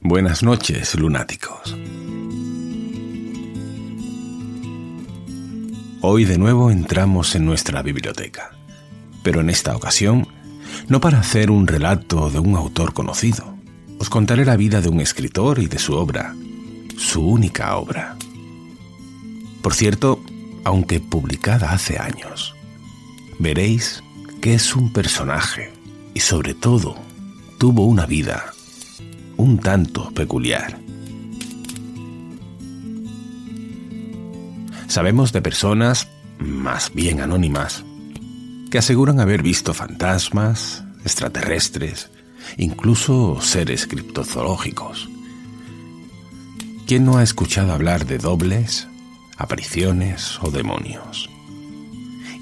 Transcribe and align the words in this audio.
Buenas 0.00 0.44
noches, 0.44 0.94
lunáticos. 0.94 1.76
Hoy 6.00 6.24
de 6.24 6.38
nuevo 6.38 6.70
entramos 6.70 7.34
en 7.34 7.44
nuestra 7.44 7.82
biblioteca, 7.82 8.52
pero 9.24 9.40
en 9.40 9.50
esta 9.50 9.74
ocasión 9.74 10.28
no 10.86 11.00
para 11.00 11.18
hacer 11.18 11.50
un 11.50 11.66
relato 11.66 12.30
de 12.30 12.38
un 12.38 12.54
autor 12.54 12.94
conocido. 12.94 13.56
Os 13.98 14.08
contaré 14.08 14.44
la 14.44 14.56
vida 14.56 14.80
de 14.80 14.88
un 14.88 15.00
escritor 15.00 15.58
y 15.58 15.66
de 15.66 15.80
su 15.80 15.94
obra, 15.94 16.32
su 16.96 17.26
única 17.26 17.76
obra. 17.76 18.16
Por 19.62 19.74
cierto, 19.74 20.22
aunque 20.62 21.00
publicada 21.00 21.72
hace 21.72 21.98
años, 21.98 22.54
veréis 23.40 24.04
que 24.40 24.54
es 24.54 24.76
un 24.76 24.92
personaje 24.92 25.72
y 26.14 26.20
sobre 26.20 26.54
todo 26.54 26.94
tuvo 27.58 27.84
una 27.84 28.06
vida 28.06 28.52
un 29.48 29.58
tanto 29.58 30.10
peculiar. 30.10 30.78
Sabemos 34.88 35.32
de 35.32 35.40
personas, 35.40 36.06
más 36.38 36.92
bien 36.92 37.22
anónimas, 37.22 37.82
que 38.70 38.76
aseguran 38.76 39.20
haber 39.20 39.42
visto 39.42 39.72
fantasmas, 39.72 40.84
extraterrestres, 41.02 42.10
incluso 42.58 43.40
seres 43.40 43.86
criptozoológicos. 43.86 45.08
¿Quién 46.86 47.06
no 47.06 47.16
ha 47.16 47.22
escuchado 47.22 47.72
hablar 47.72 48.04
de 48.04 48.18
dobles, 48.18 48.86
apariciones 49.38 50.38
o 50.42 50.50
demonios? 50.50 51.30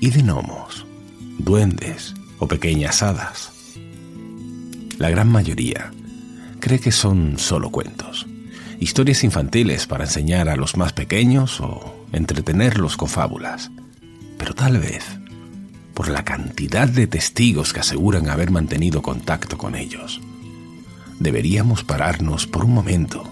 Y 0.00 0.10
de 0.10 0.22
gnomos, 0.22 0.84
duendes 1.38 2.14
o 2.40 2.48
pequeñas 2.48 3.04
hadas. 3.04 3.52
La 4.98 5.08
gran 5.08 5.28
mayoría 5.28 5.92
cree 6.66 6.80
que 6.80 6.90
son 6.90 7.38
solo 7.38 7.70
cuentos, 7.70 8.26
historias 8.80 9.22
infantiles 9.22 9.86
para 9.86 10.02
enseñar 10.02 10.48
a 10.48 10.56
los 10.56 10.76
más 10.76 10.92
pequeños 10.92 11.60
o 11.60 12.04
entretenerlos 12.10 12.96
con 12.96 13.08
fábulas. 13.08 13.70
Pero 14.36 14.52
tal 14.52 14.80
vez, 14.80 15.04
por 15.94 16.08
la 16.08 16.24
cantidad 16.24 16.88
de 16.88 17.06
testigos 17.06 17.72
que 17.72 17.78
aseguran 17.78 18.28
haber 18.28 18.50
mantenido 18.50 19.00
contacto 19.00 19.56
con 19.56 19.76
ellos, 19.76 20.20
deberíamos 21.20 21.84
pararnos 21.84 22.48
por 22.48 22.64
un 22.64 22.74
momento 22.74 23.22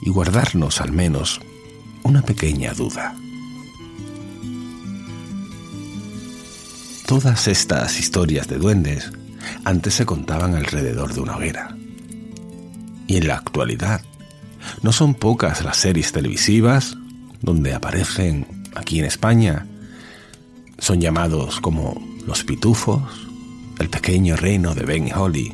y 0.00 0.08
guardarnos 0.08 0.80
al 0.80 0.92
menos 0.92 1.42
una 2.04 2.22
pequeña 2.22 2.72
duda. 2.72 3.14
Todas 7.04 7.48
estas 7.48 8.00
historias 8.00 8.48
de 8.48 8.56
duendes 8.56 9.12
antes 9.62 9.92
se 9.92 10.06
contaban 10.06 10.54
alrededor 10.54 11.12
de 11.12 11.20
una 11.20 11.36
hoguera 11.36 11.76
y 13.06 13.16
en 13.16 13.28
la 13.28 13.36
actualidad. 13.36 14.02
No 14.82 14.92
son 14.92 15.14
pocas 15.14 15.64
las 15.64 15.76
series 15.76 16.12
televisivas 16.12 16.96
donde 17.40 17.74
aparecen 17.74 18.64
aquí 18.74 18.98
en 18.98 19.04
España. 19.04 19.66
Son 20.78 21.00
llamados 21.00 21.60
como 21.60 22.00
Los 22.26 22.44
Pitufos, 22.44 23.02
El 23.78 23.88
Pequeño 23.88 24.36
Reino 24.36 24.74
de 24.74 24.84
Ben 24.84 25.12
Holly 25.12 25.52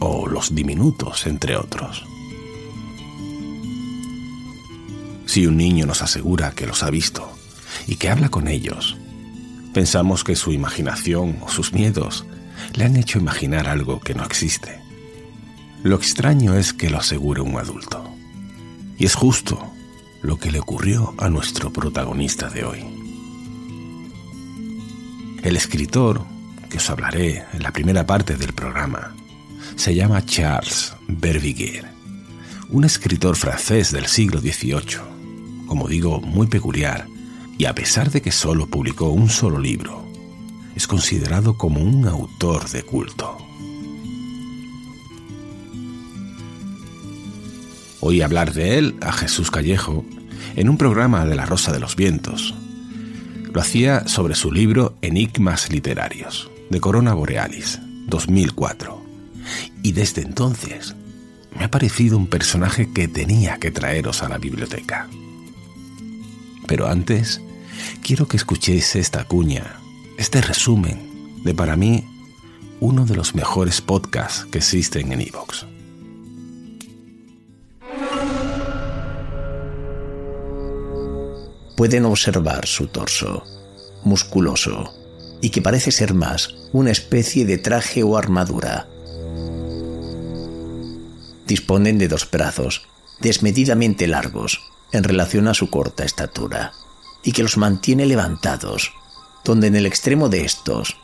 o 0.00 0.26
Los 0.26 0.54
Diminutos, 0.54 1.26
entre 1.26 1.56
otros. 1.56 2.04
Si 5.26 5.46
un 5.46 5.56
niño 5.56 5.86
nos 5.86 6.02
asegura 6.02 6.52
que 6.52 6.66
los 6.66 6.82
ha 6.82 6.90
visto 6.90 7.28
y 7.86 7.96
que 7.96 8.08
habla 8.08 8.28
con 8.28 8.46
ellos, 8.46 8.96
pensamos 9.72 10.22
que 10.22 10.36
su 10.36 10.52
imaginación 10.52 11.38
o 11.40 11.48
sus 11.48 11.72
miedos 11.72 12.24
le 12.74 12.84
han 12.84 12.96
hecho 12.96 13.18
imaginar 13.18 13.66
algo 13.66 14.00
que 14.00 14.14
no 14.14 14.24
existe. 14.24 14.83
Lo 15.84 15.96
extraño 15.96 16.54
es 16.54 16.72
que 16.72 16.88
lo 16.88 16.96
asegure 16.96 17.42
un 17.42 17.58
adulto. 17.58 18.02
Y 18.96 19.04
es 19.04 19.14
justo 19.14 19.70
lo 20.22 20.38
que 20.38 20.50
le 20.50 20.58
ocurrió 20.58 21.12
a 21.18 21.28
nuestro 21.28 21.70
protagonista 21.70 22.48
de 22.48 22.64
hoy. 22.64 22.84
El 25.42 25.56
escritor, 25.56 26.24
que 26.70 26.78
os 26.78 26.88
hablaré 26.88 27.44
en 27.52 27.62
la 27.62 27.70
primera 27.70 28.06
parte 28.06 28.34
del 28.38 28.54
programa, 28.54 29.14
se 29.76 29.94
llama 29.94 30.24
Charles 30.24 30.94
Berviguer, 31.06 31.84
un 32.70 32.84
escritor 32.84 33.36
francés 33.36 33.92
del 33.92 34.06
siglo 34.06 34.40
XVIII, 34.40 35.66
como 35.66 35.86
digo, 35.86 36.18
muy 36.18 36.46
peculiar, 36.46 37.06
y 37.58 37.66
a 37.66 37.74
pesar 37.74 38.10
de 38.10 38.22
que 38.22 38.32
solo 38.32 38.68
publicó 38.68 39.10
un 39.10 39.28
solo 39.28 39.58
libro, 39.58 40.02
es 40.74 40.86
considerado 40.86 41.58
como 41.58 41.80
un 41.80 42.08
autor 42.08 42.70
de 42.70 42.84
culto. 42.84 43.43
Oí 48.06 48.20
hablar 48.20 48.52
de 48.52 48.76
él 48.76 48.96
a 49.00 49.12
Jesús 49.12 49.50
Callejo 49.50 50.04
en 50.56 50.68
un 50.68 50.76
programa 50.76 51.24
de 51.24 51.36
La 51.36 51.46
Rosa 51.46 51.72
de 51.72 51.80
los 51.80 51.96
Vientos. 51.96 52.54
Lo 53.50 53.62
hacía 53.62 54.06
sobre 54.06 54.34
su 54.34 54.52
libro 54.52 54.94
Enigmas 55.00 55.72
Literarios, 55.72 56.50
de 56.68 56.80
Corona 56.80 57.14
Borealis, 57.14 57.80
2004. 58.08 59.02
Y 59.82 59.92
desde 59.92 60.20
entonces 60.20 60.94
me 61.56 61.64
ha 61.64 61.70
parecido 61.70 62.18
un 62.18 62.26
personaje 62.26 62.92
que 62.92 63.08
tenía 63.08 63.56
que 63.56 63.70
traeros 63.70 64.22
a 64.22 64.28
la 64.28 64.36
biblioteca. 64.36 65.08
Pero 66.66 66.88
antes, 66.88 67.40
quiero 68.02 68.28
que 68.28 68.36
escuchéis 68.36 68.96
esta 68.96 69.24
cuña, 69.24 69.80
este 70.18 70.42
resumen 70.42 71.40
de 71.42 71.54
para 71.54 71.74
mí 71.74 72.04
uno 72.80 73.06
de 73.06 73.16
los 73.16 73.34
mejores 73.34 73.80
podcasts 73.80 74.44
que 74.50 74.58
existen 74.58 75.10
en 75.10 75.22
iVoox. 75.22 75.64
Pueden 81.74 82.04
observar 82.04 82.66
su 82.66 82.86
torso, 82.86 83.44
musculoso, 84.04 84.92
y 85.40 85.50
que 85.50 85.62
parece 85.62 85.90
ser 85.90 86.14
más 86.14 86.54
una 86.72 86.90
especie 86.90 87.44
de 87.44 87.58
traje 87.58 88.02
o 88.02 88.16
armadura. 88.16 88.88
Disponen 91.46 91.98
de 91.98 92.08
dos 92.08 92.30
brazos 92.30 92.88
desmedidamente 93.20 94.06
largos 94.06 94.60
en 94.92 95.04
relación 95.04 95.48
a 95.48 95.54
su 95.54 95.70
corta 95.70 96.04
estatura, 96.04 96.72
y 97.22 97.32
que 97.32 97.42
los 97.42 97.56
mantiene 97.56 98.06
levantados, 98.06 98.92
donde 99.44 99.66
en 99.66 99.76
el 99.76 99.86
extremo 99.86 100.28
de 100.28 100.44
estos 100.44 100.96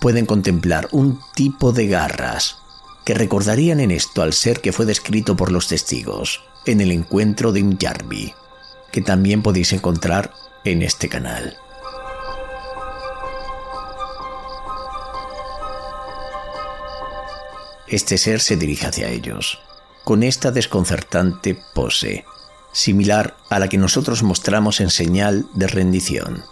pueden 0.00 0.26
contemplar 0.26 0.88
un 0.92 1.20
tipo 1.34 1.72
de 1.72 1.86
garras 1.86 2.56
que 3.04 3.14
recordarían 3.14 3.80
en 3.80 3.90
esto 3.90 4.22
al 4.22 4.32
ser 4.32 4.60
que 4.60 4.72
fue 4.72 4.86
descrito 4.86 5.36
por 5.36 5.52
los 5.52 5.68
testigos 5.68 6.40
en 6.66 6.80
el 6.80 6.90
encuentro 6.90 7.52
de 7.52 7.62
un 7.62 7.78
Yarby 7.78 8.34
que 8.94 9.02
también 9.02 9.42
podéis 9.42 9.72
encontrar 9.72 10.32
en 10.64 10.80
este 10.80 11.08
canal. 11.08 11.56
Este 17.88 18.18
ser 18.18 18.40
se 18.40 18.54
dirige 18.54 18.86
hacia 18.86 19.08
ellos, 19.08 19.58
con 20.04 20.22
esta 20.22 20.52
desconcertante 20.52 21.58
pose, 21.74 22.24
similar 22.72 23.36
a 23.50 23.58
la 23.58 23.68
que 23.68 23.78
nosotros 23.78 24.22
mostramos 24.22 24.78
en 24.78 24.90
señal 24.90 25.48
de 25.54 25.66
rendición. 25.66 26.44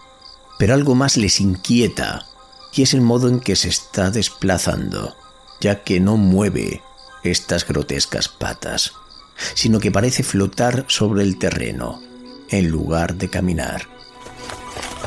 Pero 0.59 0.75
algo 0.75 0.97
más 0.97 1.17
les 1.17 1.41
inquieta, 1.41 2.27
y 2.73 2.83
es 2.83 2.93
el 2.93 3.03
modo 3.03 3.29
en 3.29 3.39
que 3.39 3.55
se 3.55 3.69
está 3.69 4.11
desplazando, 4.11 5.15
ya 5.61 5.85
que 5.85 6.00
no 6.00 6.17
mueve 6.17 6.83
estas 7.23 7.65
grotescas 7.65 8.27
patas, 8.27 8.94
sino 9.55 9.79
que 9.79 9.93
parece 9.93 10.25
flotar 10.25 10.87
sobre 10.89 11.23
el 11.23 11.39
terreno, 11.39 12.00
en 12.53 12.69
lugar 12.69 13.15
de 13.17 13.29
caminar. 13.29 13.83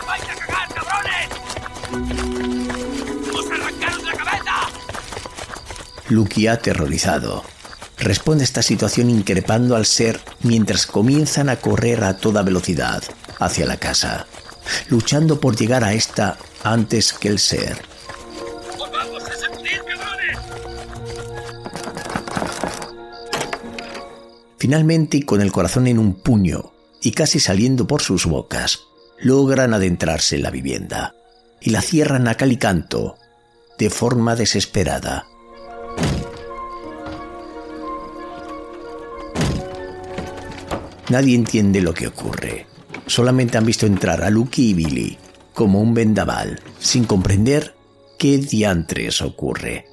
¡Vais 0.06 0.24
a 0.24 0.36
cagar, 0.36 0.68
cabrones! 0.74 1.30
¡Os 3.34 3.52
arrancaron 3.52 4.06
la 4.06 4.12
cabeza! 4.14 4.70
Lucky, 6.10 6.48
aterrorizado, 6.48 7.44
responde 8.00 8.44
a 8.44 8.46
esta 8.46 8.64
situación 8.64 9.10
increpando 9.10 9.76
al 9.76 9.86
ser 9.86 10.20
mientras 10.42 10.88
comienzan 10.88 11.50
a 11.50 11.58
correr 11.58 12.04
a 12.04 12.18
toda 12.18 12.42
velocidad 12.42 13.04
hacia 13.40 13.66
la 13.68 13.78
casa, 13.78 14.26
luchando 14.90 15.40
por 15.40 15.56
llegar 15.56 15.84
a 15.84 15.94
esta 15.94 16.38
antes 16.64 17.14
que 17.14 17.28
el 17.28 17.40
ser. 17.40 17.80
¡Os 18.80 18.92
vamos 18.92 19.24
a 19.24 19.38
sacudir, 19.38 19.84
cabrones! 19.86 20.40
Finalmente, 24.58 25.18
y 25.18 25.22
con 25.22 25.42
el 25.42 25.52
corazón 25.52 25.86
en 25.86 26.00
un 26.00 26.16
puño 26.16 26.75
y 27.06 27.12
casi 27.12 27.40
saliendo 27.40 27.86
por 27.86 28.02
sus 28.02 28.25
bocas, 28.25 28.88
logran 29.19 29.75
adentrarse 29.75 30.38
en 30.38 30.42
la 30.42 30.50
vivienda 30.50 31.13
y 31.62 31.69
la 31.69 31.84
cierran 31.84 32.28
a 32.28 32.34
cal 32.34 32.52
y 32.52 32.57
canto, 32.57 33.16
de 33.78 33.92
forma 33.92 34.36
desesperada. 34.36 35.28
Nadie 41.10 41.36
entiende 41.36 41.80
lo 41.80 41.94
que 41.94 42.07
ocurre. 42.07 42.66
Solamente 43.06 43.60
han 43.60 43.68
visto 43.68 43.86
entrar 43.86 44.24
a 44.24 44.31
Lucky 44.31 44.72
y 44.72 44.74
Billy 44.74 45.18
como 45.54 45.81
un 45.81 45.94
vendaval, 45.94 46.60
sin 46.80 47.06
comprender 47.06 47.75
qué 48.18 48.40
diantres 48.40 49.22
ocurre. 49.22 49.86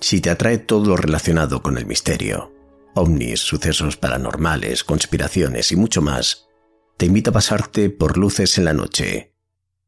Si 0.00 0.20
te 0.20 0.30
atrae 0.30 0.58
todo 0.58 0.90
lo 0.90 0.96
relacionado 0.96 1.62
con 1.62 1.78
el 1.78 1.86
misterio, 1.86 2.52
ovnis, 2.94 3.40
sucesos 3.40 3.96
paranormales, 3.96 4.84
conspiraciones 4.84 5.72
y 5.72 5.76
mucho 5.76 6.02
más, 6.02 6.48
te 6.96 7.06
invito 7.06 7.30
a 7.30 7.32
pasarte 7.32 7.88
por 7.90 8.18
Luces 8.18 8.58
en 8.58 8.66
la 8.66 8.74
Noche. 8.74 9.34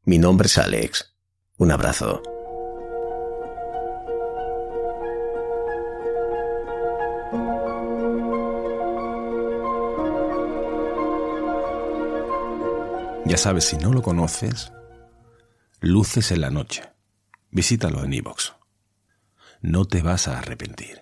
Mi 0.04 0.18
nombre 0.18 0.46
es 0.46 0.56
Alex. 0.58 1.14
Un 1.58 1.72
abrazo. 1.72 2.22
Ya 13.26 13.36
sabes, 13.36 13.64
si 13.64 13.76
no 13.76 13.92
lo 13.92 14.00
conoces, 14.00 14.72
Luces 15.80 16.32
en 16.32 16.40
la 16.40 16.50
Noche. 16.50 16.82
Visítalo 17.50 18.02
en 18.02 18.14
iVoox. 18.14 18.57
No 19.60 19.86
te 19.86 20.02
vas 20.02 20.28
a 20.28 20.38
arrepentir. 20.38 21.00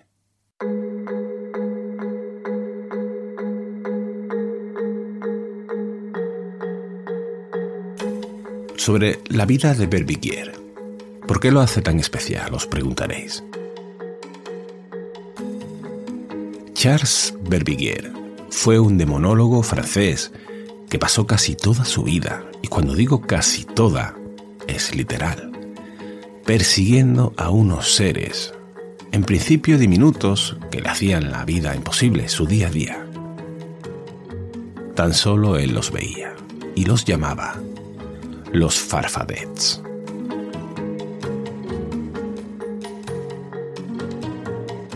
Sobre 8.77 9.19
la 9.27 9.45
vida 9.45 9.75
de 9.75 9.85
Berbiguier. 9.85 10.53
¿Por 11.27 11.39
qué 11.39 11.51
lo 11.51 11.59
hace 11.59 11.83
tan 11.83 11.99
especial? 11.99 12.51
Os 12.55 12.65
preguntaréis. 12.65 13.43
Charles 16.73 17.35
Berbiguier 17.41 18.11
fue 18.49 18.79
un 18.79 18.97
demonólogo 18.97 19.61
francés 19.61 20.31
que 20.89 20.97
pasó 20.97 21.27
casi 21.27 21.55
toda 21.55 21.85
su 21.85 22.03
vida, 22.03 22.43
y 22.63 22.69
cuando 22.69 22.95
digo 22.95 23.21
casi 23.21 23.65
toda, 23.65 24.15
es 24.67 24.95
literal, 24.95 25.51
persiguiendo 26.47 27.33
a 27.35 27.49
unos 27.49 27.93
seres, 27.93 28.53
en 29.11 29.23
principio 29.23 29.77
diminutos, 29.77 30.55
que 30.71 30.79
le 30.79 30.87
hacían 30.87 31.29
la 31.29 31.43
vida 31.43 31.75
imposible, 31.75 32.29
su 32.29 32.45
día 32.45 32.67
a 32.67 32.69
día. 32.69 33.05
Tan 34.95 35.13
solo 35.13 35.57
él 35.57 35.73
los 35.73 35.91
veía 35.91 36.33
y 36.73 36.85
los 36.85 37.03
llamaba 37.03 37.59
los 38.53 38.79
farfadets. 38.79 39.83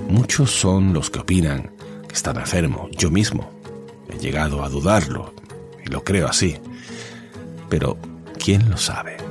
Muchos 0.08 0.52
son 0.52 0.94
los 0.94 1.10
que 1.10 1.20
opinan 1.20 1.72
que 2.08 2.16
estaba 2.16 2.40
enfermo, 2.40 2.88
yo 2.92 3.12
mismo. 3.12 3.52
He 4.10 4.18
llegado 4.20 4.64
a 4.64 4.70
dudarlo, 4.70 5.34
y 5.86 5.90
lo 5.90 6.02
creo 6.06 6.30
así. 6.30 6.56
Pero, 7.70 7.98
¿quién 8.40 8.70
lo 8.70 8.78
sabe? 8.78 9.31